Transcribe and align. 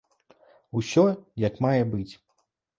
Усё 0.81 1.03
як 1.47 1.63
мае 1.69 1.77
быць! 1.95 2.13